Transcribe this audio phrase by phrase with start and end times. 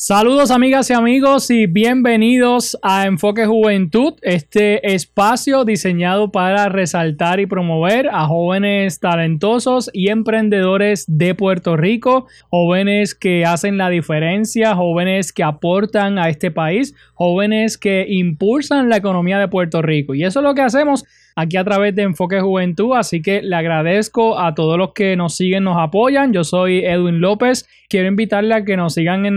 [0.00, 7.46] Saludos amigas y amigos y bienvenidos a Enfoque Juventud, este espacio diseñado para resaltar y
[7.46, 15.32] promover a jóvenes talentosos y emprendedores de Puerto Rico, jóvenes que hacen la diferencia, jóvenes
[15.32, 20.14] que aportan a este país, jóvenes que impulsan la economía de Puerto Rico.
[20.14, 21.06] Y eso es lo que hacemos
[21.38, 22.96] aquí a través de Enfoque Juventud.
[22.96, 26.32] Así que le agradezco a todos los que nos siguen, nos apoyan.
[26.32, 27.68] Yo soy Edwin López.
[27.88, 29.36] Quiero invitarle a que nos sigan en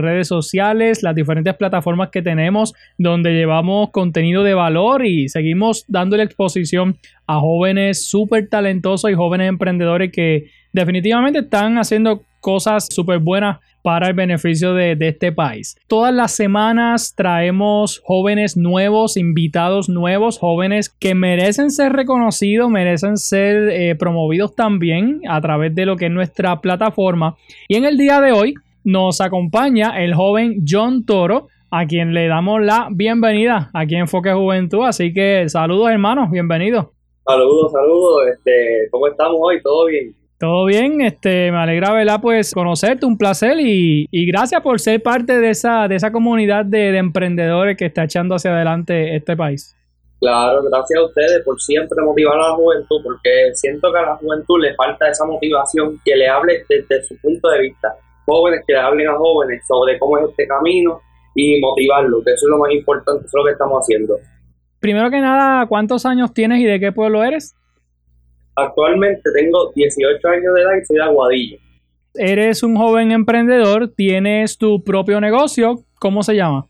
[0.00, 6.22] redes sociales, las diferentes plataformas que tenemos, donde llevamos contenido de valor y seguimos dándole
[6.22, 13.58] exposición a jóvenes súper talentosos y jóvenes emprendedores que definitivamente están haciendo cosas súper buenas
[13.82, 15.76] para el beneficio de, este país.
[15.86, 23.70] Todas las semanas traemos jóvenes nuevos, invitados nuevos, jóvenes que merecen ser reconocidos, merecen ser
[23.70, 27.36] eh, promovidos también a través de lo que es nuestra plataforma.
[27.68, 28.54] Y en el día de hoy
[28.84, 34.32] nos acompaña el joven John Toro, a quien le damos la bienvenida aquí en Enfoque
[34.32, 34.84] Juventud.
[34.84, 36.86] Así que saludos hermanos, bienvenidos.
[37.24, 38.22] Saludos, saludos.
[38.32, 39.62] Este, ¿Cómo estamos hoy?
[39.62, 40.14] ¿Todo bien?
[40.40, 42.18] Todo bien, este, me alegra, ¿verdad?
[42.22, 46.96] Pues conocerte, un placer y, gracias por ser parte de esa, de esa comunidad de,
[46.96, 49.76] emprendedores que está echando hacia adelante este país.
[50.18, 54.16] Claro, gracias a ustedes por siempre motivar a la juventud, porque siento que a la
[54.16, 57.94] juventud le falta esa motivación, que le hable desde su punto de vista.
[58.30, 61.00] Jóvenes que le hablen a jóvenes sobre cómo es este camino
[61.34, 64.16] y motivarlos, que eso es lo más importante, eso es lo que estamos haciendo.
[64.78, 67.56] Primero que nada, ¿cuántos años tienes y de qué pueblo eres?
[68.54, 71.58] Actualmente tengo 18 años de edad y soy de Aguadilla.
[72.14, 76.66] Eres un joven emprendedor, tienes tu propio negocio, ¿cómo se llama?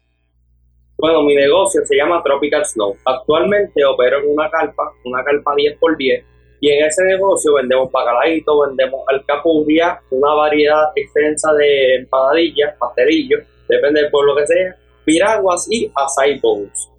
[0.99, 2.95] Bueno, mi negocio se llama Tropical Snow.
[3.05, 6.25] Actualmente opero en una carpa, una carpa 10x10,
[6.61, 14.03] y en ese negocio vendemos bacalaitos, vendemos alcapurria, una variedad extensa de empanadillas, pastelillos, depende
[14.03, 16.91] del pueblo que sea, piraguas y açaí bowls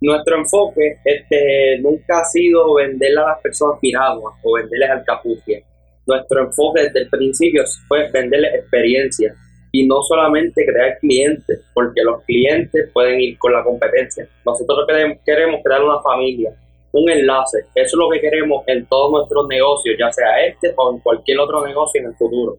[0.00, 5.60] nuestro enfoque este, nunca ha sido venderle a las personas piraguas o venderles alcapucia.
[6.06, 9.34] Nuestro enfoque desde el principio fue venderles experiencia
[9.72, 14.26] y no solamente crear clientes, porque los clientes pueden ir con la competencia.
[14.46, 14.86] Nosotros
[15.24, 16.52] queremos crear una familia,
[16.92, 17.58] un enlace.
[17.74, 21.38] Eso es lo que queremos en todos nuestros negocios, ya sea este o en cualquier
[21.40, 22.58] otro negocio en el futuro.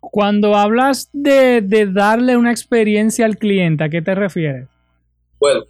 [0.00, 4.68] Cuando hablas de, de darle una experiencia al cliente, ¿a qué te refieres?
[5.40, 5.62] Bueno,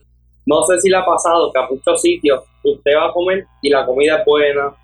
[0.46, 3.70] no sé si le ha pasado que a muchos sitios usted va a comer y
[3.70, 4.74] la comida es buena,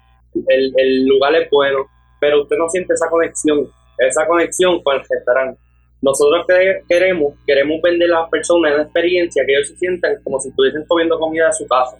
[0.48, 1.86] el, lugar es bueno,
[2.20, 3.66] pero usted no siente esa conexión,
[3.98, 5.58] esa conexión con el restaurante.
[6.02, 6.44] Nosotros
[6.86, 10.84] queremos, queremos vender a las personas una experiencia que ellos se sientan como si estuviesen
[10.86, 11.96] comiendo comida de su casa,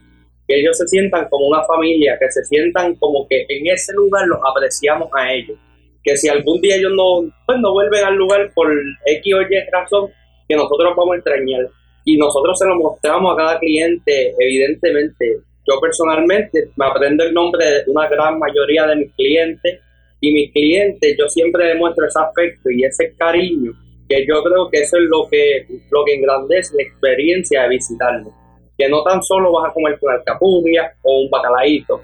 [0.47, 4.27] que ellos se sientan como una familia, que se sientan como que en ese lugar
[4.27, 5.59] los apreciamos a ellos,
[6.03, 8.71] que si algún día ellos no, pues no vuelven al lugar por
[9.07, 10.11] X o Y razón,
[10.49, 11.67] que nosotros vamos a extrañar
[12.05, 15.39] y nosotros se lo mostramos a cada cliente, evidentemente.
[15.67, 19.81] Yo personalmente me aprendo el nombre de una gran mayoría de mis clientes
[20.21, 23.73] y mis clientes yo siempre demuestro ese afecto y ese cariño
[24.07, 28.44] que yo creo que eso es lo que, lo que engrandece la experiencia de visitarnos.
[28.77, 32.03] Que no tan solo vas a comer con alcapurria o un bacalaíto,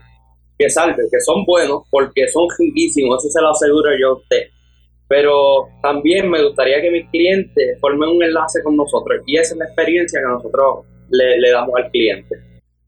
[0.59, 4.49] que salve, que son buenos porque son riquísimos, eso se lo aseguro yo a usted
[5.11, 9.59] pero también me gustaría que mis clientes formen un enlace con nosotros y esa es
[9.59, 12.37] la experiencia que nosotros le, damos al cliente.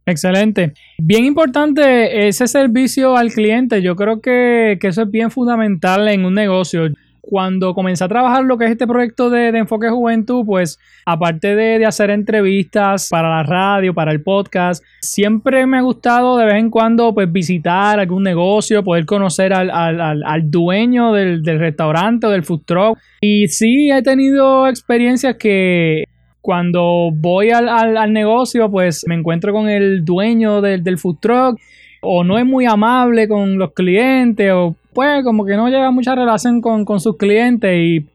[0.07, 0.73] Excelente.
[0.99, 3.83] Bien importante ese servicio al cliente.
[3.83, 6.83] Yo creo que, que eso es bien fundamental en un negocio
[7.23, 11.87] cuando comencé a trabajar lo que es este proyecto de, Enfoque Juventud, pues aparte de,
[11.87, 16.69] hacer entrevistas para la radio, para el podcast, siempre me ha gustado de vez en
[16.69, 22.99] cuando pues visitar algún negocio, poder conocer al, dueño del, restaurante o del food truck.
[23.21, 26.05] Y sí he tenido experiencias que
[26.41, 31.61] cuando voy al, negocio, pues me encuentro con el dueño del, del food truck
[32.01, 36.15] o no es muy amable con los clientes o pues como que no llega mucha
[36.15, 38.07] relación con, sus clientes y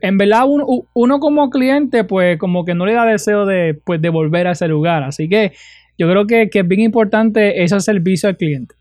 [0.00, 4.00] en verdad uno, uno, como cliente, pues como que no le da deseo de, pues,
[4.00, 5.02] de volver a ese lugar.
[5.02, 5.52] Así que
[5.98, 8.74] yo creo que, que es bien importante ese servicio al cliente.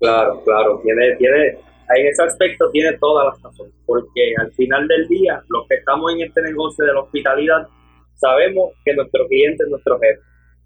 [0.00, 1.58] Claro, claro, tiene, tiene,
[1.96, 6.12] en ese aspecto tiene todas las razones, porque al final del día, los que estamos
[6.12, 7.66] en este negocio de la hospitalidad,
[8.14, 10.20] sabemos que nuestro cliente es nuestro jefe.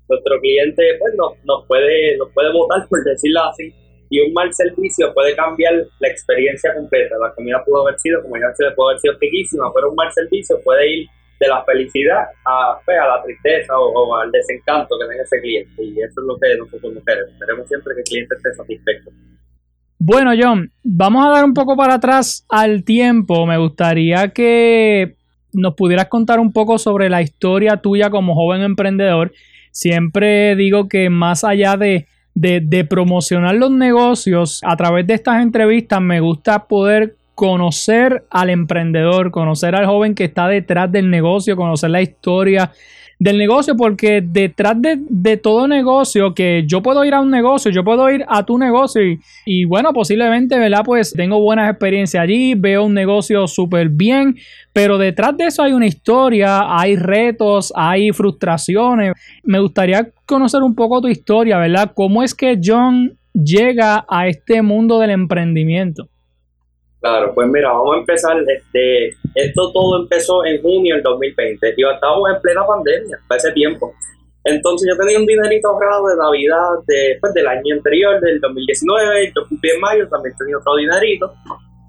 [0.09, 3.73] Nuestro cliente pues, nos, nos, puede, nos puede votar, por decirlo así,
[4.11, 7.17] y un mal servicio puede cambiar la experiencia completa.
[7.21, 10.13] La comida pudo haber sido, como ya se pudo haber sido riquísima, pero un mal
[10.13, 11.09] servicio puede ir
[11.41, 15.85] de la felicidad a, pues, a la tristeza o, al desencanto que tenga ese cliente.
[15.85, 17.33] Y eso es lo que nosotros queremos.
[17.39, 19.11] Queremos siempre que el cliente esté satisfecho.
[20.01, 23.47] Bueno, John, vamos a dar un poco para atrás al tiempo.
[23.47, 25.17] Me gustaría que
[25.53, 29.33] nos pudieras contar un poco sobre la historia tuya como joven emprendedor.
[29.71, 32.07] Siempre digo que más allá de,
[32.41, 39.31] de, promocionar los negocios, a través de estas entrevistas me gusta poder conocer al emprendedor,
[39.31, 42.73] conocer al joven que está detrás del negocio, conocer la historia
[43.19, 47.83] del negocio, porque detrás de, todo negocio, que yo puedo ir a un negocio, yo
[47.83, 49.03] puedo ir a tu negocio
[49.45, 50.83] y, bueno, posiblemente, ¿verdad?
[50.85, 54.37] Pues tengo buenas experiencias allí, veo un negocio súper bien,
[54.73, 59.15] pero detrás de eso hay una historia, hay retos, hay frustraciones.
[59.43, 61.93] Me gustaría conocer un poco tu historia, ¿verdad?
[61.95, 66.09] ¿Cómo es que John llega a este mundo del emprendimiento?
[67.01, 68.37] Claro, pues mira, vamos a empezar.
[68.47, 73.53] Este, esto todo empezó en junio del 2020 y estábamos en plena pandemia para ese
[73.53, 73.95] tiempo.
[74.45, 79.33] Entonces yo tenía un dinerito ahorrado de Navidad de, pues, del año anterior, del 2019,
[79.37, 81.33] yo cumplí en mayo, también tenía otro dinerito.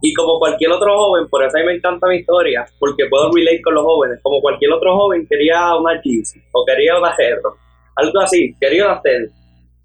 [0.01, 3.31] Y como cualquier otro joven, por eso a mí me encanta mi historia, porque puedo
[3.31, 7.55] relate con los jóvenes, como cualquier otro joven quería una jeans o quería una Hero,
[7.95, 9.31] algo así, quería una tenis.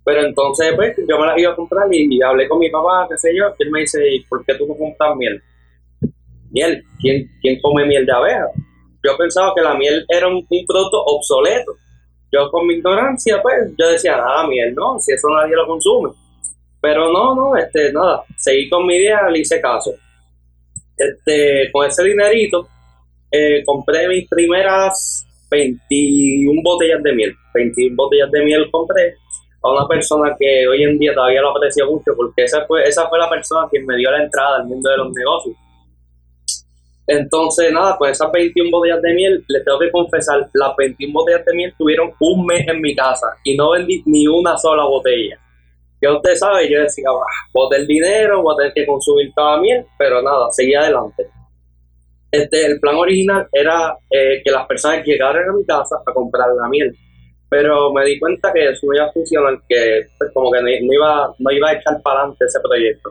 [0.05, 3.17] Pero entonces, pues, yo me las iba a comprar y, hablé con mi papá, qué
[3.17, 5.43] sé yo, y él me dice, ¿por qué tú no compras miel?
[6.51, 8.47] Miel, ¿quién, quién come miel de abeja?
[9.03, 11.77] Yo pensaba que la miel era un, producto obsoleto.
[12.31, 16.11] Yo con mi ignorancia, pues, yo decía, nada, miel, no, si eso nadie lo consume.
[16.81, 19.95] Pero no, no, este, nada, seguí con mi idea, le hice caso.
[20.97, 22.69] Este, con ese dinerito,
[23.31, 27.35] eh, compré mis primeras 21 botellas de miel.
[27.55, 29.17] 21 botellas de miel compré
[29.65, 33.09] a una persona que hoy en día todavía lo aprecio mucho, porque esa fue, esa
[33.09, 35.57] fue la persona quien me dio la entrada al mundo de los negocios.
[37.07, 41.47] Entonces, nada, pues esas 21 botellas de miel, les tengo que confesar, las 21 botellas
[41.47, 45.39] de miel tuvieron un mes en mi casa y no vendí ni una sola botella.
[45.99, 49.61] Que usted sabe, yo decía, ah, boté el dinero, voy a tener que consumir toda
[49.61, 51.27] miel, pero nada, seguí adelante.
[52.31, 56.49] Este, el plan original era eh, que las personas llegaran a mi casa a comprar
[56.55, 56.95] la miel
[57.49, 60.69] pero me di cuenta que eso no iba a funcionar, que pues, como que no,
[60.69, 63.11] iba, no iba a echar para adelante ese proyecto.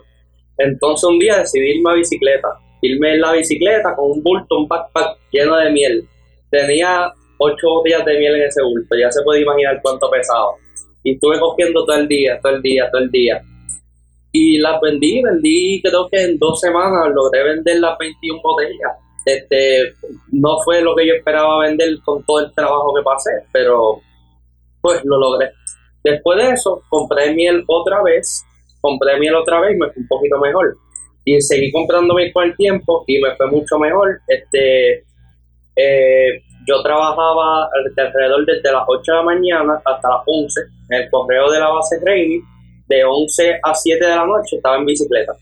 [0.57, 2.49] Entonces un día decidí irme a bicicleta,
[2.81, 6.07] irme en la bicicleta con un bulto, un backpack lleno de miel.
[6.49, 10.51] Tenía ocho botellas de miel en ese bulto, ya se puede imaginar cuánto pesaba.
[11.03, 13.41] Y estuve cogiendo todo el día, todo el día, todo el día.
[14.31, 18.91] Y las vendí, vendí creo que en dos semanas logré vender las 21 botellas.
[19.25, 19.93] Este,
[20.31, 24.01] no fue lo que yo esperaba vender con todo el trabajo que pasé, pero
[24.83, 25.51] pues lo logré.
[26.03, 28.43] Después de eso, compré miel otra vez,
[28.81, 30.75] compré miel otra vez y me fue un poquito mejor.
[31.23, 34.19] Y seguí comprando miel con el tiempo y me fue mucho mejor.
[34.27, 35.05] Este,
[35.77, 41.09] eh, yo trabajaba alrededor desde las 8 de la mañana hasta las 11 en el
[41.09, 42.41] correo de la base training.
[42.85, 45.33] De 11 a 7 de la noche estaba en bicicleta.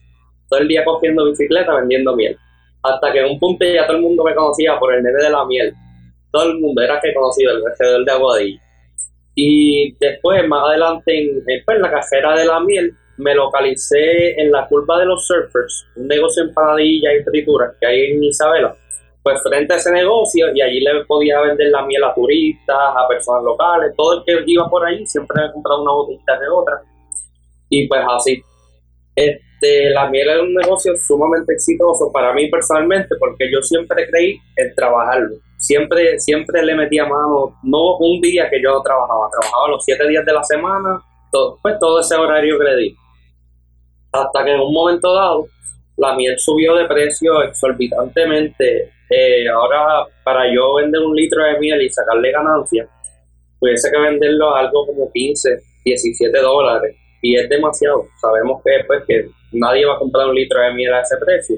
[0.48, 2.38] Todo el día cogiendo bicicleta vendiendo miel.
[2.84, 5.30] Hasta que en un punto ya todo el mundo me conocía por el nene de
[5.32, 5.74] la miel.
[6.32, 8.61] Todo el mundo era que conocido el alrededor de Aguadilla.
[9.36, 14.68] Y después, más adelante, en, pues, la cajera de la miel, me localicé en la
[14.68, 18.76] curva de los surfers, un negocio en panadilla y fritura que hay en Isabela.
[19.24, 23.08] Pues frente a ese negocio, y allí le podía vender la miel a turistas, a
[23.08, 26.82] personas locales, todo el que iba por ahí siempre me compraba una botita de otra.
[27.70, 28.44] Y pues así.
[29.62, 34.40] Este, la miel es un negocio sumamente exitoso para mí personalmente, porque yo siempre creí
[34.56, 39.86] en trabajarlo siempre, siempre le metía mano, no un día que yo trabajaba, trabajaba los
[39.86, 41.00] siete días de la semana,
[41.32, 42.96] todo, pues todo ese horario que le di.
[44.12, 45.46] Hasta que en un momento dado,
[45.98, 48.92] la miel subió de precio exorbitantemente.
[49.08, 52.90] Eh, ahora, para yo vender un litro de miel y sacarle ganancia,
[53.60, 56.96] tuviese que venderlo a algo como 15, 17 dólares.
[57.22, 58.08] Y es demasiado.
[58.20, 61.58] Sabemos que, pues, que nadie va a comprar un litro de miel a ese precio.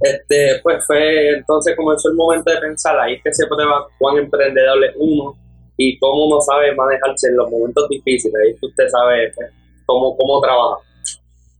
[0.00, 4.18] Este, pues fue entonces comenzó el momento de pensar, ahí es que se prueba cuán
[4.18, 5.34] emprendedor es uno
[5.76, 9.50] y cómo uno sabe manejarse en los momentos difíciles, ahí usted sabe pues,
[9.86, 10.82] cómo, cómo trabaja.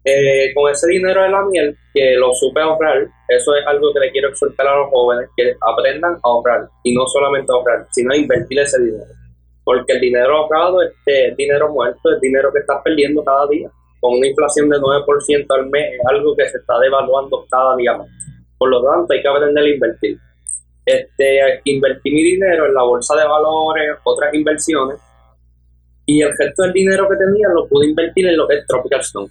[0.09, 3.99] Eh, con ese dinero de la miel, que lo supe ahorrar, eso es algo que
[3.99, 8.13] le quiero exhortar a los jóvenes, que aprendan a ahorrar, y no solamente ahorrar, sino
[8.13, 9.13] a invertir ese dinero.
[9.65, 13.69] Porque el dinero ahorrado es dinero muerto, es dinero que estás perdiendo cada día.
[14.01, 17.97] Con una inflación de 9% al mes es algo que se está devaluando cada día
[17.97, 18.09] más.
[18.59, 20.19] Por lo tanto, hay que aprender a invertir.
[20.85, 24.99] Este, invertí mi dinero en la bolsa de valores, otras inversiones,
[26.07, 29.03] y el resto del dinero que tenía lo pude invertir en lo que es Tropical
[29.03, 29.29] Snow.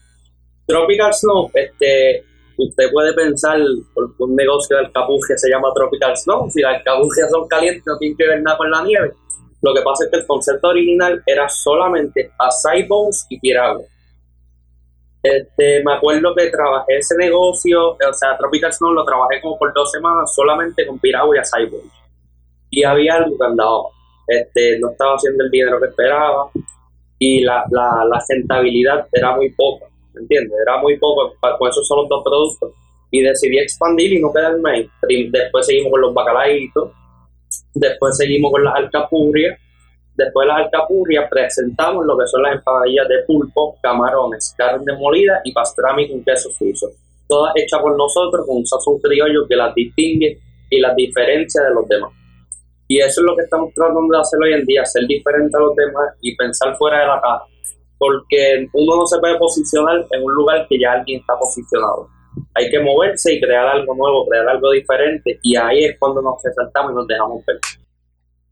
[0.67, 2.25] Tropical Snow, este,
[2.57, 3.60] usted puede pensar
[3.93, 7.98] por un negocio de alcapugia se llama Tropical Snow, si las alcapugias son calientes no
[7.98, 9.13] tienen que ver nada con la nieve.
[9.62, 13.84] Lo que pasa es que el concepto original era solamente acai bones y piragua.
[15.25, 19.74] Este, me acuerdo que trabajé ese negocio, o sea, Tropical Snow lo trabajé como por
[19.74, 21.91] dos semanas solamente con piragua y acai bones.
[22.70, 23.84] Y había algo que andaba.
[24.27, 26.50] Este, no estaba haciendo el dinero que esperaba
[27.17, 30.53] y la, la, la rentabilidad era muy poca ¿me entiendes?
[30.62, 32.72] Era muy poco, con esos son los dos productos.
[33.12, 34.89] Y decidí expandir y no quedarme ahí.
[35.29, 36.91] Después seguimos con los bacalaitos,
[37.74, 39.58] después seguimos con las alcapurrias,
[40.15, 45.41] después de las alcapurrias presentamos lo que son las empanadillas de pulpo, camarones, carne molida
[45.43, 46.89] y pastrami con queso suizo.
[47.27, 51.74] Todas hechas por nosotros con un sazón criollo que las distingue y las diferencia de
[51.74, 52.12] los demás.
[52.88, 55.60] Y eso es lo que estamos tratando de hacer hoy en día, ser diferente a
[55.60, 57.45] los demás y pensar fuera de la caja
[57.98, 62.10] porque uno no se puede posicionar en un lugar que ya alguien está posicionado.
[62.53, 66.36] Hay que moverse y crear algo nuevo, crear algo diferente, y ahí es cuando nos
[66.43, 67.60] resaltamos y nos dejamos ver.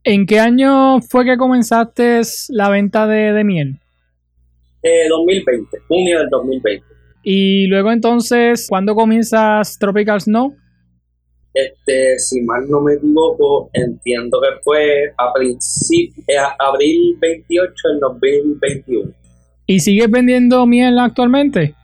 [0.05, 3.79] ¿En qué año fue que comenzaste la venta de, miel?
[5.09, 6.85] 2020, eh, junio del 2020.
[7.23, 10.53] Y luego entonces, ¿cuándo comienzas Tropical Snow?
[11.53, 17.99] Este, si mal no me equivoco, entiendo que fue a principio, eh, abril 28 del
[18.01, 19.11] 2021.
[19.67, 21.75] ¿Y sigues vendiendo miel actualmente?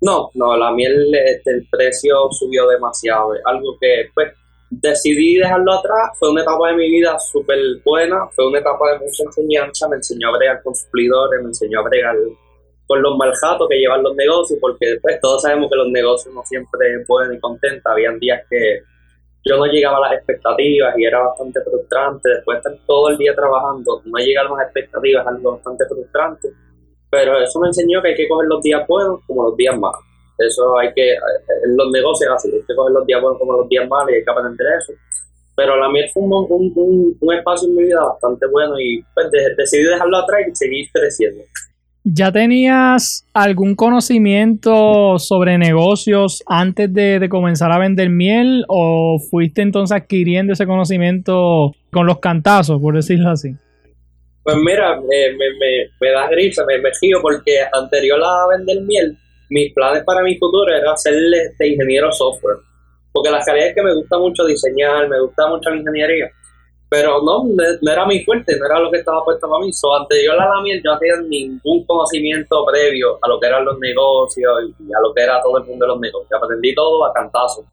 [0.00, 3.32] No, no, la miel, este, el precio subió demasiado.
[3.44, 4.32] Algo que, pues,
[4.70, 6.10] decidí dejarlo atrás.
[6.18, 8.26] Fue una etapa de mi vida súper buena.
[8.34, 9.88] Fue una etapa de mucha enseñanza.
[9.88, 12.16] Me enseñó a bregar con suplidores, me enseñó a bregar
[12.86, 16.42] con los maljatos que llevan los negocios, porque después todos sabemos que los negocios no
[16.44, 17.90] siempre pueden y contentos.
[17.90, 18.82] Habían días que
[19.44, 22.28] yo no llegaba a las expectativas y era bastante frustrante.
[22.28, 26.48] Después de estar todo el día trabajando, no llegar a las expectativas, algo bastante frustrante
[27.10, 30.00] pero eso me enseñó que hay que coger los días buenos como los días malos.
[30.38, 33.68] Eso hay que, en los negocios así, hay que coger los días buenos como los
[33.68, 34.92] días malos y hay que aprender eso.
[35.56, 39.28] Pero la miel fue un, un, un, espacio en mi vida bastante bueno y pues,
[39.56, 41.42] decidí dejarlo atrás y seguir creciendo.
[42.04, 49.62] ¿Ya tenías algún conocimiento sobre negocios antes de, de, comenzar a vender miel o fuiste
[49.62, 53.56] entonces adquiriendo ese conocimiento con los cantazos, por decirlo así?
[54.46, 56.90] Pues mira, me, me, me da risa, me, me
[57.20, 59.18] porque anterior a vender miel,
[59.50, 62.58] mis planes para mi futuro era ser este ingeniero software.
[63.12, 66.30] Porque la realidad es que me gusta mucho diseñar, me gusta mucho la ingeniería.
[66.88, 67.44] Pero no,
[67.82, 69.72] no era mi fuerte, no era lo que estaba puesto para mí.
[69.72, 73.64] So, anterior a la miel, yo no tenía ningún conocimiento previo a lo que eran
[73.64, 76.40] los negocios y a lo que era todo el mundo de los negocios.
[76.40, 77.64] Aprendí todo a cantazo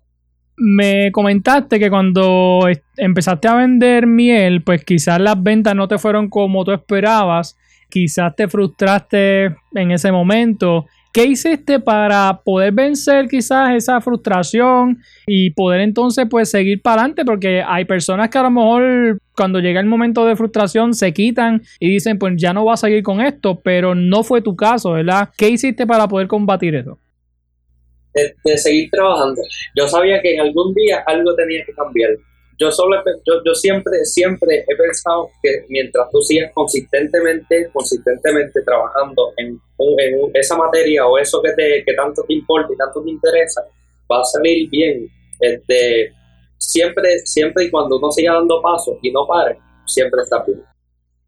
[0.55, 6.29] me comentaste que cuando empezaste a vender miel, pues quizás las ventas no te fueron
[6.29, 7.57] como tú esperabas,
[7.89, 10.85] quizás te frustraste en ese momento.
[11.13, 17.23] ¿Qué hiciste para poder vencer quizás esa frustración y poder entonces pues seguir para adelante?
[17.23, 21.61] Porque hay personas que a lo mejor cuando llega el momento de frustración se quitan
[21.79, 24.93] y dicen pues ya no voy a seguir con esto, pero no fue tu caso,
[24.93, 25.29] ¿verdad?
[25.37, 26.97] ¿Qué hiciste para poder combatir eso?
[28.13, 29.41] de, seguir trabajando.
[29.75, 32.11] Yo sabía que en algún día algo tenía que cambiar.
[32.59, 39.33] Yo, solo, yo, yo siempre, siempre he pensado que mientras tú sigas consistentemente, consistentemente trabajando
[39.37, 39.59] en,
[39.97, 43.61] en esa materia o eso que, te, que tanto te importa y tanto te interesa,
[44.11, 45.07] va a salir bien.
[45.39, 46.11] Este,
[46.57, 50.61] siempre, siempre y cuando uno siga dando pasos y no pare, siempre está bien.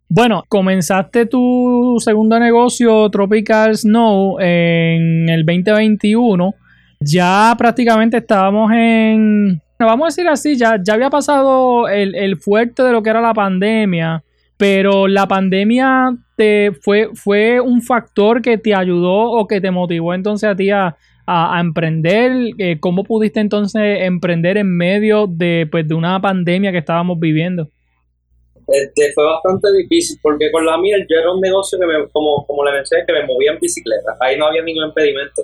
[0.08, 6.54] Bueno, comenzaste tu segundo negocio, Tropical Snow, en el 2021
[7.00, 12.92] ya prácticamente estábamos en, vamos a decir así, ya, ya había pasado el, fuerte de
[12.92, 14.24] lo que era la pandemia,
[14.58, 20.14] pero la pandemia te fue, fue un factor que te ayudó o que te motivó
[20.14, 20.96] entonces a ti a,
[21.60, 22.54] emprender.
[22.60, 27.68] Eh, ¿Cómo pudiste entonces emprender en medio de, pues, de una pandemia que estábamos viviendo?
[28.68, 32.46] Este, fue bastante difícil porque con la miel yo era un negocio que me, como,
[32.46, 34.18] como le mencioné, que me movía en bicicleta.
[34.20, 35.44] Ahí no había ningún impedimento.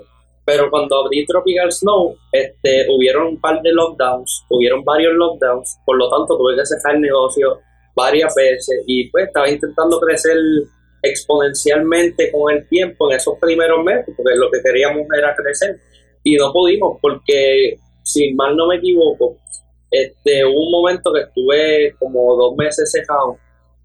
[0.51, 5.98] Pero cuando abrí Tropical Snow, este, hubieron un par de lockdowns, hubieron varios lockdowns, por
[5.98, 7.62] lo tanto tuve que cerrar el negocio
[7.96, 10.36] varias veces y pues estaba intentando crecer
[11.03, 15.79] exponencialmente con el tiempo en esos primeros meses, porque lo que queríamos era crecer.
[16.22, 19.38] Y no pudimos porque, si mal no me equivoco,
[19.89, 23.38] este, hubo un momento que estuve como dos meses cejado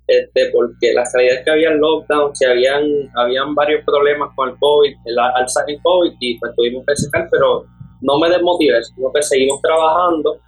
[0.06, 2.84] este, porque la realidad es que había lockdown, que habían,
[3.16, 7.28] habían varios problemas con el COVID, el alza en COVID y pues tuvimos que secar,
[7.30, 7.64] pero
[8.00, 10.38] no me desmotivé, sino que seguimos trabajando,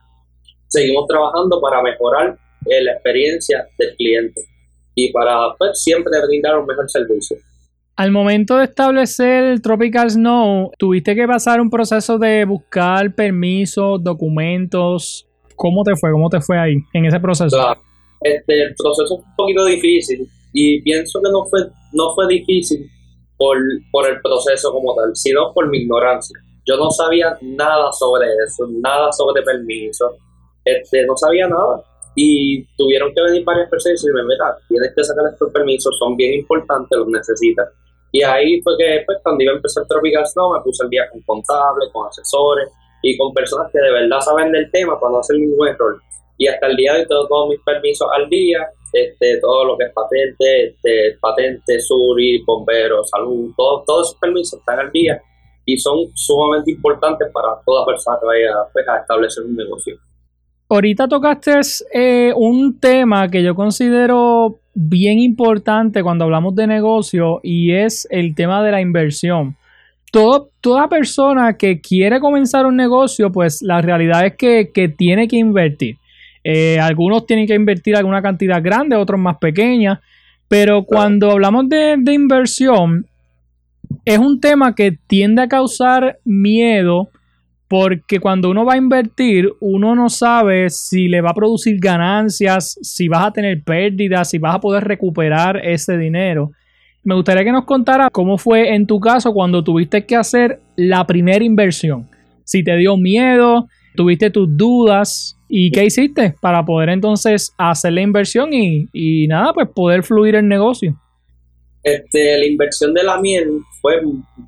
[0.69, 4.41] seguimos trabajando para mejorar eh, la experiencia del cliente
[4.95, 7.37] y para pues, siempre brindar un mejor servicio.
[7.97, 15.27] Al momento de establecer Tropical Snow, tuviste que pasar un proceso de buscar permisos, documentos.
[15.57, 16.12] ¿Cómo te fue?
[16.12, 17.57] ¿Cómo te fue ahí en ese proceso?
[18.21, 21.61] Este, el proceso fue un poquito difícil y pienso que no fue,
[21.93, 22.89] no fue difícil
[23.37, 23.57] por,
[23.91, 26.39] por el proceso como tal, sino por mi ignorancia.
[26.67, 30.13] Yo no sabía nada sobre eso, nada sobre permisos,
[30.65, 31.83] este, no sabía nada
[32.15, 36.17] y tuvieron que venir varias personas y decirme, mira, tienes que sacar estos permisos, son
[36.17, 37.69] bien importantes, los necesitas.
[38.11, 41.09] Y ahí fue que pues, cuando iba a empezar Tropical Snow me puse el día
[41.11, 42.69] con contables, con asesores
[43.03, 46.01] y con personas que de verdad saben del tema para no hacer ningún error.
[46.38, 49.76] Y hasta el día de hoy tengo todos mis permisos al día, este, todo lo
[49.76, 55.21] que es patente, este, patente, suri, bombero, salud, todo, todos esos permisos están al día
[55.66, 59.97] y son sumamente importantes para toda persona que vaya pues, a establecer un negocio.
[60.71, 61.61] Ahorita tocaste
[61.92, 68.35] eh, un tema que yo considero bien importante cuando hablamos de negocio y es el
[68.35, 69.57] tema de la inversión.
[70.12, 75.37] Todo, toda persona que quiere comenzar un negocio, pues la realidad es que, tiene que
[75.37, 75.97] invertir.
[76.50, 80.00] Eh, algunos tienen que invertir alguna cantidad grande, otros más pequeña,
[80.49, 83.05] pero cuando hablamos de, de inversión,
[84.02, 87.11] es un tema que tiende a causar miedo
[87.69, 92.78] porque cuando uno va a invertir, uno no sabe si le va a producir ganancias,
[92.81, 96.52] si vas a tener pérdidas, si vas a poder recuperar ese dinero.
[97.05, 101.07] Me gustaría que nos contara cómo fue en tu caso cuando tuviste que hacer la
[101.07, 102.09] primera inversión.
[102.45, 108.02] Si te dio miedo, tuviste tus dudas y qué hiciste para poder entonces hacer la
[108.02, 110.97] inversión y, y nada, pues poder fluir el negocio.
[111.83, 114.00] Este, la inversión de la miel fue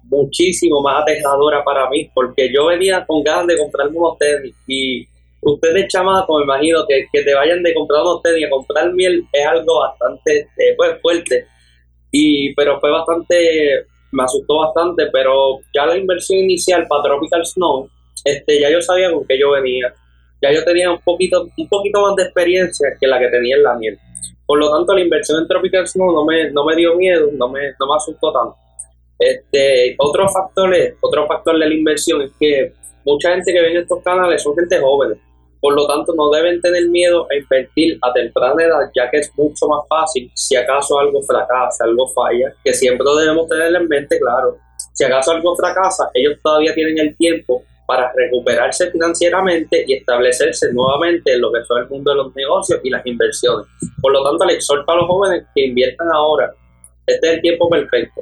[0.05, 4.55] muchísimo más aterradora para mí, porque yo venía con ganas de comprarme unos tenis.
[4.67, 5.07] Y
[5.41, 9.25] ustedes chamaco, me imagino que, que te vayan de comprar unos tenis a comprar miel
[9.33, 11.47] es algo bastante eh, pues, fuerte,
[12.11, 17.89] y, pero fue bastante, me asustó bastante, pero ya la inversión inicial para Tropical Snow,
[18.25, 19.95] este, ya yo sabía con qué yo venía,
[20.43, 23.63] ya yo tenía un poquito, un poquito más de experiencia que la que tenía en
[23.63, 23.99] la miel.
[24.47, 27.49] Por lo tanto, la inversión en Tropical Snow no me, no me dio miedo, no
[27.49, 28.57] me, no me asustó tanto.
[29.19, 32.73] Este, otro factor, otro factor de la inversión es que
[33.05, 35.21] mucha gente que ve en estos canales son gente joven.
[35.61, 39.31] Por lo tanto, no deben tener miedo a invertir a temprana edad, ya que es
[39.37, 44.19] mucho más fácil si acaso algo fracasa, algo falla, que siempre debemos tener en mente,
[44.19, 44.57] claro.
[44.95, 51.35] Si acaso algo fracasa, ellos todavía tienen el tiempo para recuperarse financieramente y establecerse nuevamente
[51.35, 53.67] en lo que son el mundo de los negocios y las inversiones.
[54.01, 56.53] Por lo tanto, le exhorto a los jóvenes que inviertan ahora.
[57.05, 58.21] Este es el tiempo perfecto.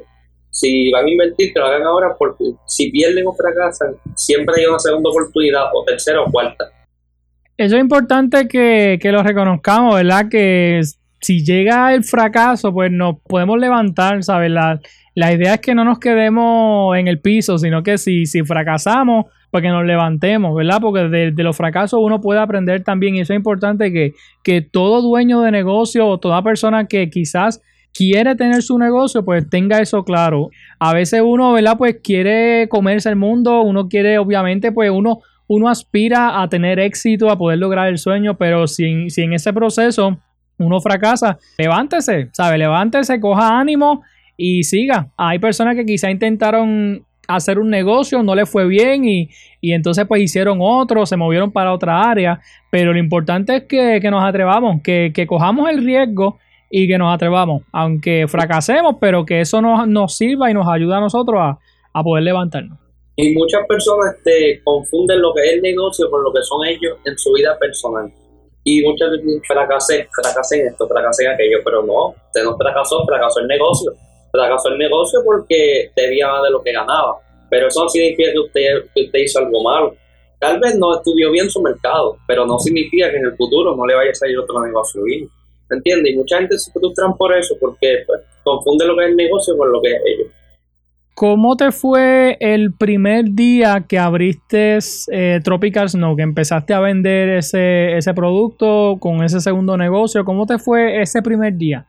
[0.49, 4.65] Si van a invertir, que lo hagan ahora porque si pierden o fracasan, siempre hay
[4.65, 6.65] una segunda oportunidad o tercera o cuarta.
[7.55, 10.29] Eso es importante que, que lo reconozcamos, ¿verdad?
[10.31, 10.81] Que
[11.21, 14.49] si llega el fracaso, pues nos podemos levantar, ¿sabes?
[14.49, 14.81] La,
[15.15, 19.25] la idea es que no nos quedemos en el piso, sino que si, si fracasamos,
[19.51, 20.79] para que nos levantemos, ¿verdad?
[20.81, 25.01] Porque de, los fracasos uno puede aprender también y eso es importante que, que todo
[25.01, 27.61] dueño de negocio o toda persona que quizás
[27.93, 30.49] quiere tener su negocio, pues tenga eso claro.
[30.77, 31.77] A veces uno, ¿verdad?
[31.77, 37.29] Pues quiere comerse el mundo, uno quiere, obviamente, pues uno, uno aspira a tener éxito,
[37.29, 40.19] a poder lograr el sueño, pero si, si en ese proceso
[40.59, 42.57] uno fracasa, levántese, ¿sabe?
[42.57, 44.03] Levántese, coja ánimo
[44.39, 45.11] y siga.
[45.17, 49.29] Hay personas que quizá intentaron hacer un negocio, no le fue bien y,
[49.61, 52.39] entonces pues hicieron otro, se movieron para otra área,
[52.71, 56.39] pero lo importante es que, nos atrevamos, que, cojamos el riesgo
[56.71, 60.97] y que nos atrevamos, aunque fracasemos, pero que eso nos, nos sirva y nos ayuda
[60.97, 61.59] a nosotros a,
[62.01, 62.79] poder levantarnos.
[63.17, 66.97] Y muchas personas te confunden lo que es el negocio con lo que son ellos
[67.03, 68.09] en su vida personal.
[68.63, 73.03] Y muchas veces fracasé, fracasé en esto, fracasé en aquello, pero no, usted no fracasó,
[73.05, 73.91] fracasó el negocio
[74.31, 77.17] fracasó el negocio porque debía más de lo que ganaba.
[77.49, 79.95] Pero eso no significa que usted, hizo algo malo.
[80.39, 83.85] Tal vez no estudió bien su mercado, pero no significa que en el futuro no
[83.85, 85.27] le vaya a salir otro negocio bien.
[85.69, 86.13] ¿Entiendes?
[86.13, 89.57] Y mucha gente se frustran por eso, porque pues, confunde lo que es el negocio
[89.57, 90.27] con lo que es ellos.
[91.19, 94.79] ¿Cómo te fue el primer día que abriste
[95.11, 100.23] eh, Tropical Snow, que empezaste a vender ese, ese producto con ese segundo negocio?
[100.23, 101.85] ¿Cómo te fue ese primer día?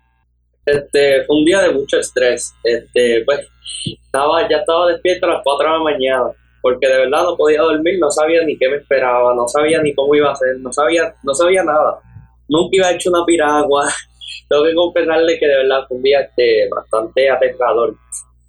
[0.65, 2.55] Este, fue un día de mucho estrés.
[2.63, 3.49] Este, pues,
[3.87, 6.25] estaba, ya estaba despierto a las 4 de la mañana,
[6.61, 9.95] porque de verdad no podía dormir, no sabía ni qué me esperaba, no sabía ni
[9.95, 11.99] cómo iba a ser, no sabía, no sabía nada.
[12.49, 13.87] Nunca iba a hecho una piragua.
[14.49, 17.95] Tengo que confesarle que de verdad fue un día este, bastante aterrador.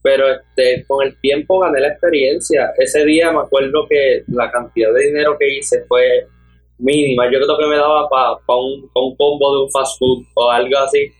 [0.04, 2.71] Pero este, con el tiempo gané la experiencia.
[2.78, 6.26] Ese día me acuerdo que la cantidad de dinero que hice fue
[6.80, 7.26] mínima.
[7.26, 10.50] Yo creo que me daba para un, pa un combo de un fast food o
[10.50, 11.13] algo así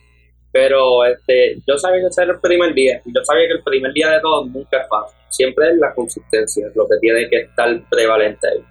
[0.52, 3.02] pero este, yo sabía que ese era el primer día.
[3.06, 5.18] Y yo sabía que el primer día de todo nunca es fácil.
[5.30, 8.64] Siempre es la consistencia, lo que tiene que estar prevalente ahí.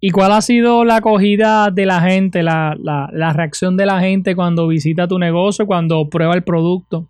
[0.00, 4.00] ¿Y cuál ha sido la acogida de la gente, la, la, la reacción de la
[4.00, 7.08] gente cuando visita tu negocio, cuando prueba el producto?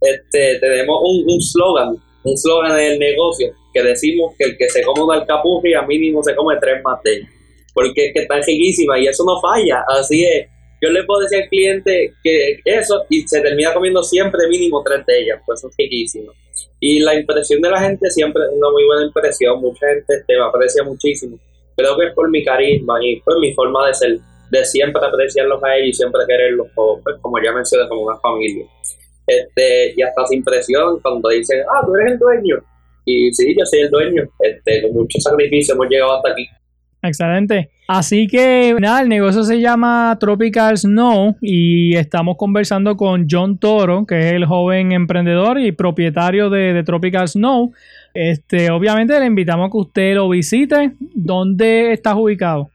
[0.00, 4.82] Este, tenemos un, un slogan, un slogan del negocio que decimos que el que se
[4.82, 7.26] come una alcapurri a mínimo se come tres más de
[7.74, 10.48] porque es que está riquísima y eso no falla, así es
[10.80, 15.04] yo le puedo decir al cliente que eso y se termina comiendo siempre mínimo tres
[15.06, 16.16] de ellas, pues eso es.
[16.80, 20.34] Y la impresión de la gente siempre es una muy buena impresión, mucha gente te
[20.40, 21.38] aprecia muchísimo.
[21.76, 24.18] Creo que es por mi carisma y por mi forma de ser,
[24.50, 28.66] de siempre apreciarlos a ellos y siempre quererlos, pues, como ya mencioné, como una familia.
[29.26, 32.56] Este, y hasta sin impresión cuando dicen, ah, tú eres el dueño.
[33.04, 34.24] Y sí, yo soy el dueño.
[34.40, 36.46] Este, con mucho sacrificio hemos llegado hasta aquí.
[37.08, 37.70] Excelente.
[37.88, 44.04] Así que nada, el negocio se llama Tropical Snow y estamos conversando con John Toro,
[44.06, 47.72] que es el joven emprendedor y propietario de, Tropical Snow.
[48.12, 50.92] Este, obviamente le invitamos a que usted lo visite.
[51.14, 52.70] ¿Dónde estás ubicado?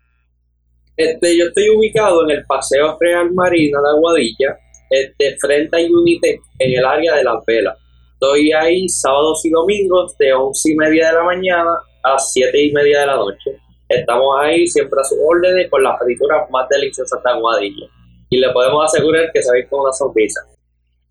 [0.95, 4.57] Este, yo estoy ubicado en el Paseo Real Marina de Aguadilla,
[4.89, 7.77] este, frente a Unite, en el área de Las Velas.
[8.13, 11.71] Estoy ahí sábados y domingos de once y media de la mañana
[12.03, 13.59] a siete y media de la noche.
[13.91, 17.87] Estamos ahí siempre a su orden con las frituras más deliciosas de Aguadilla.
[18.29, 20.41] Y le podemos asegurar que se con una sonrisa.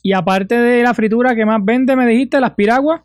[0.02, 1.94] Y aparte de la fritura, ¿qué más vende?
[1.94, 3.02] Me dijiste, las piraguas.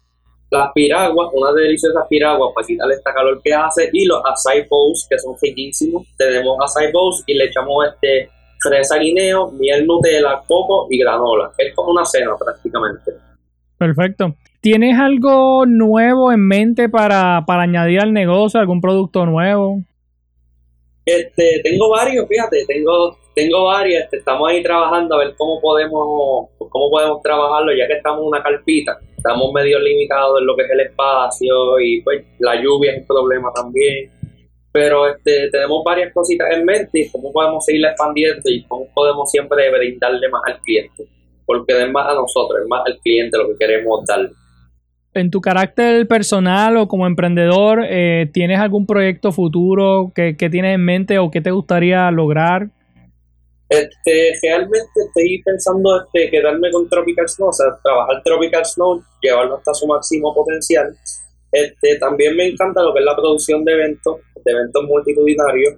[0.49, 3.89] Las piraguas, unas deliciosas piraguas para quitarle esta calor que hace.
[3.91, 6.07] Y los acai bowls, que son riquísimos.
[6.17, 8.29] Tenemos acai bowls y le echamos este
[8.61, 11.51] fresa guineo, miel Nutella, coco y granola.
[11.57, 13.11] Es como una cena prácticamente.
[13.77, 14.35] Perfecto.
[14.65, 19.83] ¿Tienes algo nuevo en mente para, añadir al negocio, algún producto nuevo?
[21.05, 26.49] Este, tengo varios, fíjate, tengo, tengo varios, este, estamos ahí trabajando a ver cómo podemos,
[26.57, 30.63] cómo podemos trabajarlo, ya que estamos en una carpita, estamos medio limitados en lo que
[30.63, 34.09] es el espacio y pues la lluvia es un problema también.
[34.71, 39.29] Pero este, tenemos varias cositas en mente y cómo podemos seguir expandiendo y cómo podemos
[39.29, 41.03] siempre brindarle más al cliente.
[41.45, 44.31] Porque es más a nosotros, es más al cliente lo que queremos darle
[45.15, 50.83] en tu carácter personal o como emprendedor, eh, ¿tienes algún proyecto futuro que, tienes en
[50.83, 52.69] mente o que te gustaría lograr?
[53.69, 59.55] Este, realmente estoy pensando este, quedarme con Tropical Snow, o sea, trabajar Tropical Snow, llevarlo
[59.55, 60.95] hasta su máximo potencial.
[61.51, 65.75] Este, también me encanta lo que es la producción de eventos, de eventos multitudinarios.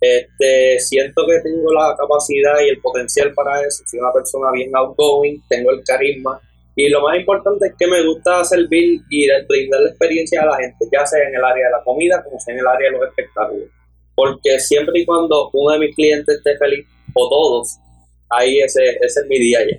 [0.00, 3.84] Este, siento que tengo la capacidad y el potencial para eso.
[3.86, 6.40] Soy una persona bien outgoing, tengo el carisma
[6.74, 10.56] y lo más importante es que me gusta servir y brindar la experiencia a la
[10.56, 12.98] gente, ya sea en el área de la comida como sea en el área de
[12.98, 13.68] los espectáculos.
[14.14, 17.78] Porque siempre y cuando uno de mis clientes esté feliz, o todos,
[18.30, 19.78] ahí ese, ese es mi día ya.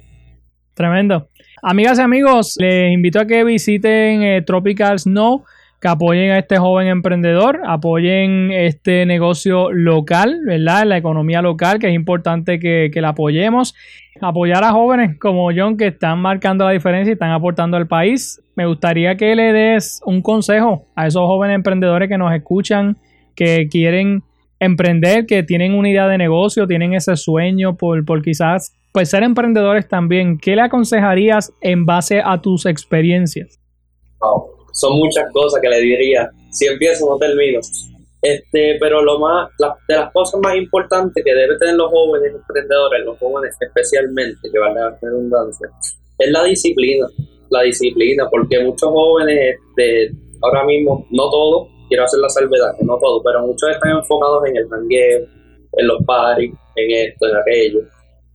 [0.75, 1.29] Tremendo.
[1.61, 5.45] Amigas y amigos, les invito a que visiten eh, Tropical Snow
[5.83, 10.85] que apoyen a este joven emprendedor, apoyen este negocio local, ¿verdad?
[10.85, 13.75] La economía local, que es importante que, que la apoyemos.
[14.21, 18.41] Apoyar a jóvenes como John que están marcando la diferencia y están aportando al país.
[18.55, 22.95] Me gustaría que le des un consejo a esos jóvenes emprendedores que nos escuchan,
[23.35, 24.23] que quieren
[24.61, 29.23] emprender, que tienen una idea de negocio, tienen ese sueño por, por quizás pues ser
[29.23, 30.37] emprendedores también.
[30.37, 33.59] ¿Qué le aconsejarías en base a tus experiencias?
[34.73, 36.29] Son muchas cosas que le diría.
[36.49, 37.59] Si empiezo, no termino.
[38.21, 39.49] Este, pero lo más,
[39.87, 44.59] de las cosas más importantes que deben tener los jóvenes emprendedores, los jóvenes especialmente, que
[44.59, 45.69] van a redundancia,
[46.17, 47.07] es la disciplina.
[47.49, 52.97] La disciplina, porque muchos jóvenes, este, ahora mismo, no todos, quiero hacer la salvedad, no
[52.97, 55.27] todos, pero muchos están enfocados en el jangueo,
[55.73, 57.79] en los paris, en esto, en aquello,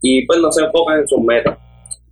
[0.03, 1.59] y pues no se enfocan en sus metas.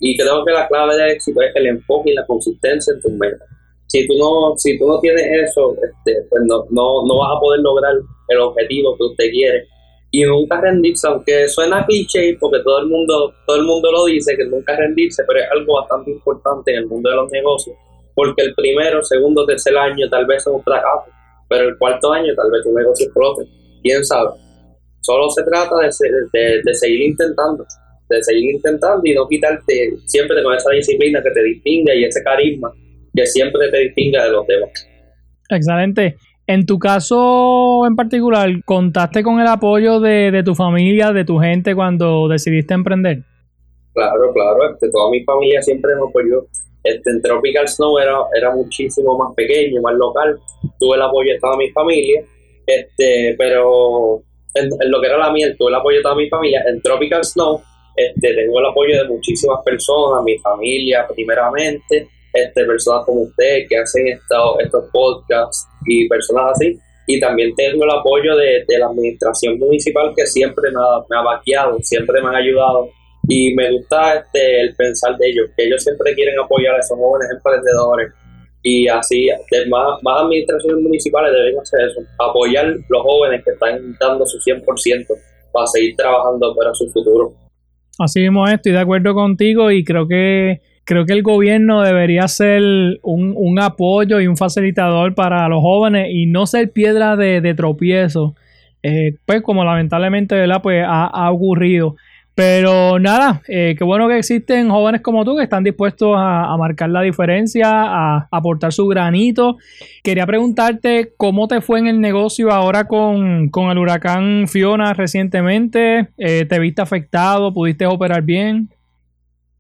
[0.01, 3.13] Y creo que la clave del éxito es el enfoque y la consistencia en tus
[3.13, 3.49] metas
[3.97, 7.41] si tú no, si tú no tienes eso, este, pues no, no, no vas a
[7.41, 7.95] poder lograr
[8.29, 9.69] el objetivo que usted quiere.
[10.11, 14.37] Y nunca rendirse, aunque suena cliché, porque todo el mundo, todo el mundo lo dice,
[14.37, 17.77] que nunca rendirse, pero es algo bastante importante en el mundo de los negocios,
[18.15, 21.11] porque el primero, segundo, tercer año tal vez es un fracaso,
[21.49, 23.45] pero el cuarto año tal vez tu negocio explote,
[23.83, 24.31] quién sabe.
[25.01, 25.91] Solo se trata de,
[26.33, 27.65] de, de seguir intentando.
[28.09, 32.23] de seguir intentando y no quitarte siempre con esa disciplina que te distingue y ese
[32.23, 32.73] carisma
[33.17, 34.89] que siempre te distingue de los demás.
[35.49, 36.17] Excelente.
[36.47, 41.75] En tu caso en particular, ¿contaste con el apoyo de, tu familia, de tu gente
[41.75, 43.23] cuando decidiste emprender?
[43.93, 46.47] Claro, claro, este, toda mi familia siempre me apoyó.
[46.85, 50.39] Este, en Tropical Snow era, era muchísimo más pequeño, más local.
[50.79, 52.23] Tuve el apoyo de toda mi familia,
[52.65, 54.23] este, pero
[54.55, 56.63] en, lo que era la miel, tuve el apoyo de toda mi familia.
[56.69, 57.61] En Tropical Snow
[57.97, 63.79] este, tengo el apoyo de muchísimas personas, mi familia primeramente, este, personas como usted que
[63.79, 66.79] hacen estos, estos podcasts y personas así.
[67.09, 71.23] Y también tengo el apoyo de, la administración municipal que siempre me ha, me ha
[71.23, 72.89] vaqueado, siempre me han ayudado.
[73.29, 76.97] Y me gusta este, el pensar de ellos, que ellos siempre quieren apoyar a esos
[76.97, 78.13] jóvenes emprendedores.
[78.63, 79.29] Y así,
[79.69, 85.07] más, más administraciones municipales deben hacer eso, apoyar los jóvenes que están dando su 100%
[85.53, 87.33] para seguir trabajando para su futuro.
[87.99, 92.63] Así mismo, estoy de acuerdo contigo y creo que creo que el gobierno debería ser
[93.03, 98.35] un, apoyo y un facilitador para los jóvenes y no ser piedra de, tropiezo,
[98.83, 100.63] eh, pues como lamentablemente ¿verdad?
[100.63, 101.97] Pues ha, ocurrido.
[102.37, 106.91] Pero nada, eh, qué bueno que existen jóvenes como tú que están dispuestos a, marcar
[106.91, 109.57] la diferencia, a, aportar su granito.
[110.05, 116.09] Quería preguntarte cómo te fue en el negocio ahora con, el huracán Fiona recientemente.
[116.19, 117.53] Eh, ¿Te viste afectado?
[117.55, 118.69] ¿Pudiste operar bien?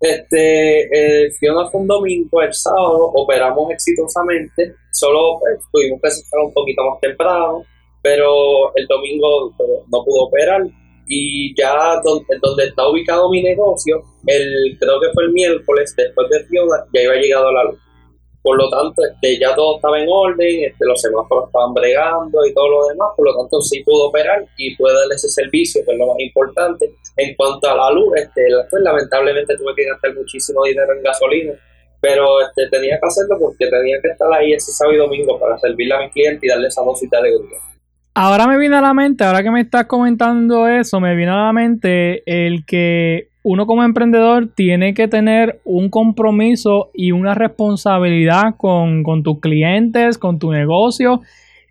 [0.00, 6.40] Este, eh, Fiona fue un domingo, el sábado operamos exitosamente, solo pues, tuvimos que estar
[6.40, 7.64] un poquito más temprano,
[8.02, 9.52] pero el domingo
[9.90, 10.62] no pudo operar
[11.08, 16.28] y ya donde, donde está ubicado mi negocio, el creo que fue el miércoles después
[16.30, 17.78] de Fiona, ya iba llegado a la luz.
[18.46, 22.54] Por lo tanto, este, ya todo estaba en orden, este, los semáforos estaban bregando y
[22.54, 25.90] todo lo demás, por lo tanto sí pudo operar y puede darle ese servicio, que
[25.90, 26.94] es lo más importante.
[27.16, 31.54] En cuanto a la luz, este, pues, lamentablemente tuve que gastar muchísimo dinero en gasolina,
[32.00, 35.58] pero este, tenía que hacerlo porque tenía que estar ahí ese sábado y domingo para
[35.58, 37.58] servirle a mi cliente y darle esa dosis de alegría.
[38.14, 41.46] Ahora me viene a la mente, ahora que me estás comentando eso, me viene a
[41.46, 48.56] la mente el que uno como emprendedor tiene que tener un compromiso y una responsabilidad
[48.56, 51.20] con, tus clientes, con tu negocio.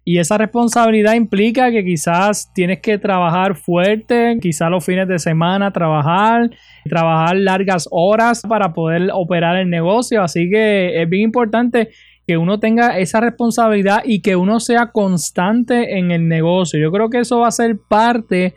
[0.06, 5.72] Y esa responsabilidad implica que quizás tienes que trabajar fuerte, quizás los fines de semana
[5.72, 6.50] trabajar,
[6.86, 10.24] trabajar largas horas para poder operar el negocio.
[10.24, 11.90] Así que es bien importante
[12.26, 16.80] que uno tenga esa responsabilidad y que uno sea constante en el negocio.
[16.80, 18.54] Yo creo que eso va a ser parte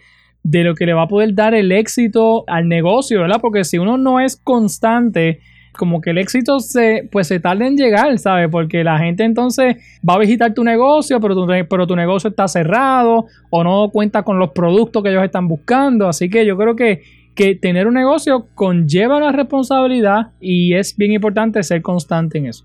[0.51, 3.39] de lo que le va a poder dar el éxito al negocio, ¿verdad?
[3.41, 5.41] Porque si uno no es constante,
[5.77, 8.49] como que el éxito se, pues se tarda en llegar, ¿sabes?
[8.51, 9.77] Porque la gente entonces
[10.09, 14.23] va a visitar tu negocio, pero tu, pero tu negocio está cerrado o no cuenta
[14.23, 16.09] con los productos que ellos están buscando.
[16.09, 17.03] Así que yo creo que,
[17.37, 22.65] que tener un negocio conlleva la responsabilidad y es bien importante ser constante en eso.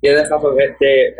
[0.00, 1.16] Tienes razón, este, eso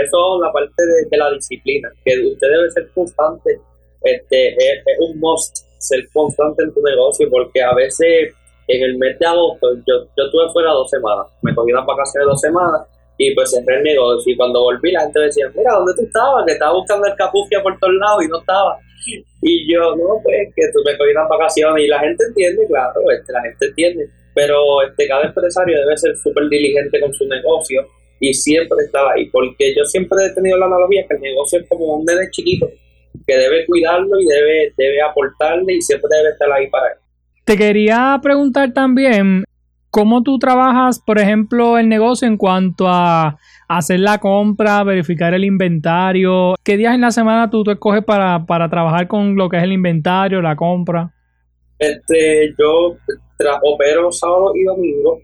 [0.00, 3.60] es la parte de la disciplina, que usted debe ser constante
[4.04, 8.34] este, es, un must ser constante en tu negocio porque a veces
[8.68, 12.28] en el mes de agosto yo, yo estuve fuera dos semanas, me cogí una vacaciones
[12.28, 12.82] dos semanas
[13.18, 14.32] y pues cerré el negocio.
[14.32, 16.44] Y cuando volví la gente decía, mira, ¿dónde tú estabas?
[16.46, 18.78] Que estaba buscando el capufia por todos lados y no estaba.
[19.42, 23.00] Y yo, no, pues que tú me cogí unas vacaciones y la gente entiende, claro,
[23.10, 27.84] este, la gente entiende, pero este, cada empresario debe ser súper diligente con su negocio
[28.20, 31.68] y siempre estar ahí, porque yo siempre he tenido la analogía que el negocio es
[31.68, 32.70] como un nene chiquito
[33.26, 36.98] que debe cuidarlo y debe, debe aportarle y siempre debe estar ahí para él.
[37.44, 39.44] Te quería preguntar también,
[39.90, 45.44] ¿cómo tú trabajas, por ejemplo, el negocio en cuanto a hacer la compra, verificar el
[45.44, 46.54] inventario?
[46.62, 49.64] ¿Qué días en la semana tú, tú escoges para, para trabajar con lo que es
[49.64, 51.12] el inventario, la compra?
[51.78, 52.96] Este, yo
[53.62, 55.18] opero sábado y domingo.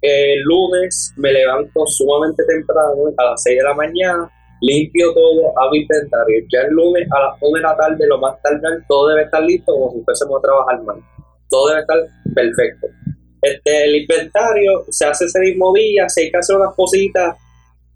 [0.00, 5.74] El lunes me levanto sumamente temprano, a las 6 de la mañana limpio todo, hago
[5.74, 6.44] inventario.
[6.52, 9.42] Ya el lunes a las 1 de la tarde, lo más tarde, todo debe estar
[9.42, 10.96] listo como si fuésemos a trabajar mal.
[11.48, 11.98] Todo debe estar
[12.34, 12.86] perfecto.
[13.42, 17.36] Este, el inventario se hace ese mismo día, si hay que hacer unas cositas,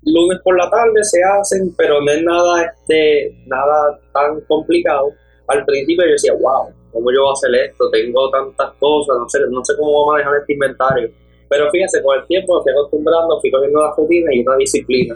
[0.03, 5.12] lunes por la tarde se hacen, pero no es nada, este, nada tan complicado.
[5.48, 7.90] Al principio yo decía, wow, ¿cómo yo voy a hacer esto?
[7.90, 11.11] Tengo tantas cosas, no sé, no sé cómo voy a manejar este inventario.
[11.50, 15.14] Pero fíjense, con el tiempo me fui acostumbrando, fui cogiendo una rutina y una disciplina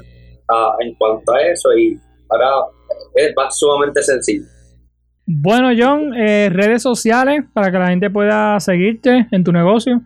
[0.80, 2.50] en cuanto a eso y ahora
[3.14, 4.44] es sumamente sencillo.
[5.26, 10.00] Bueno, John, eh, redes sociales para que la gente pueda seguirte en tu negocio.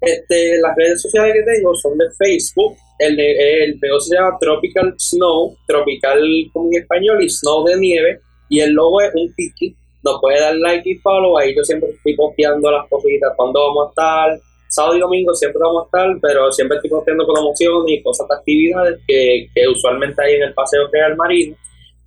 [0.00, 2.76] Este, las redes sociales que tengo son de Facebook.
[2.98, 6.20] El, el negocio se llama Tropical Snow, tropical
[6.52, 8.20] como en español, y snow de nieve.
[8.48, 11.38] Y el logo es un tiki nos puede dar like y follow.
[11.38, 14.40] Ahí yo siempre estoy posteando las cositas, cuando vamos a estar.
[14.74, 18.34] Sábado y domingo siempre vamos a estar, pero siempre estoy posteando promociones y cosas de
[18.34, 21.54] actividades que, usualmente hay en el Paseo Real Marino.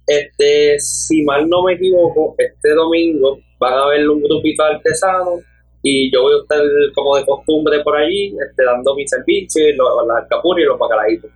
[0.06, 5.40] Este, si mal no me equivoco, este domingo van a haber un grupito artesano
[5.82, 6.60] y yo voy a estar
[6.94, 9.64] como de costumbre por allí, este, dando mi servicio,
[10.06, 11.32] las alcapuras y los bacalaitos.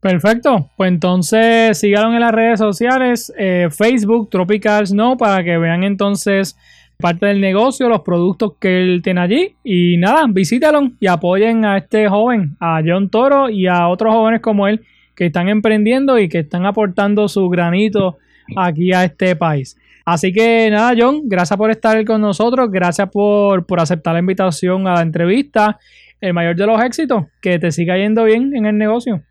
[0.00, 5.84] Perfecto, pues entonces síganos en las redes sociales, eh, Facebook, Tropical Snow, para que vean
[5.84, 6.56] entonces
[6.98, 9.54] parte del negocio, los productos que él tiene allí.
[9.64, 14.40] Y nada, visítalo y apoyen a este joven, a John Toro y a otros jóvenes
[14.40, 14.82] como él
[15.14, 18.18] que están emprendiendo y que están aportando su granito
[18.56, 19.76] aquí a este país.
[20.04, 24.86] Así que nada, John, gracias por estar con nosotros, gracias por, por aceptar la invitación
[24.86, 25.78] a la entrevista.
[26.20, 29.22] El mayor de los éxitos, que te siga yendo bien en el negocio.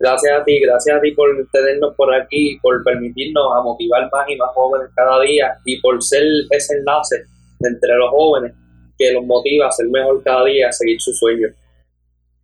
[0.00, 4.26] Gracias a ti, gracias a ti por tenernos por aquí, por permitirnos a motivar más
[4.30, 7.16] y más jóvenes cada día y por ser ese enlace
[7.60, 8.54] entre los jóvenes
[8.96, 11.50] que los motiva a ser mejor cada día, a seguir sus sueños.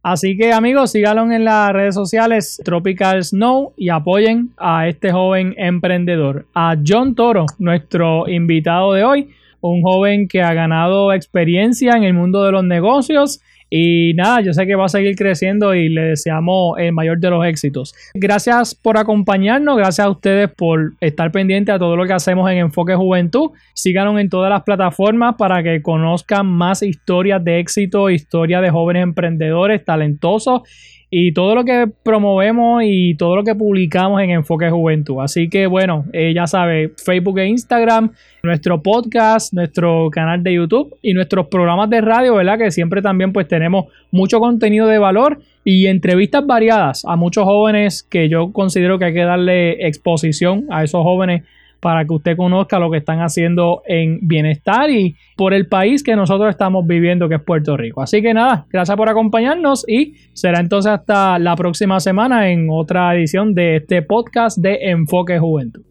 [0.03, 5.55] Así que amigos, síganlo en las redes sociales Tropical Snow y apoyen a este joven
[5.57, 9.31] emprendedor, a John Toro, nuestro invitado de hoy,
[9.62, 14.52] un joven que ha ganado experiencia en el mundo de los negocios y nada, yo
[14.52, 17.94] sé que va a seguir creciendo y le deseamos el mayor de los éxitos.
[18.14, 22.59] Gracias por acompañarnos, gracias a ustedes por estar pendientes a todo lo que hacemos en
[22.59, 23.50] Enfoque Juventud.
[23.74, 29.02] Síganos en todas las plataformas para que conozcan más historias de éxito, historias de jóvenes
[29.02, 30.62] emprendedores talentosos
[31.11, 35.23] y todo lo que promovemos y todo lo que publicamos en Enfoque Juventud.
[35.23, 38.11] Así que bueno, eh, ya sabe, Facebook e Instagram,
[38.42, 42.59] nuestro podcast, nuestro canal de YouTube y nuestros programas de radio, ¿verdad?
[42.59, 48.03] Que siempre también pues tenemos mucho contenido de valor y entrevistas variadas a muchos jóvenes
[48.03, 51.42] que yo considero que hay que darle exposición a esos jóvenes
[51.81, 56.17] para que usted conozca lo que están haciendo en bienestar y por el país que
[56.17, 58.03] nosotros estamos viviendo, que es Puerto Rico.
[58.03, 63.15] Así que nada, gracias por acompañarnos y será entonces hasta la próxima semana en otra
[63.15, 65.83] edición de este podcast de Enfoque Juventud.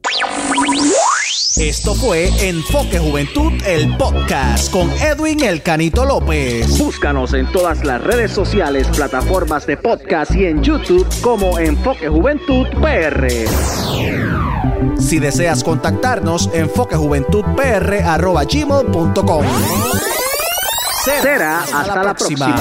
[1.58, 6.78] Esto fue Enfoque Juventud, el podcast con Edwin El Canito López.
[6.78, 12.68] Búscanos en todas las redes sociales, plataformas de podcast y en YouTube como Enfoque Juventud
[12.82, 14.45] PR.
[15.00, 19.46] Si deseas contactarnos, enfoquejuventudpr.gmail.com
[21.04, 22.56] Será hasta, la próxima.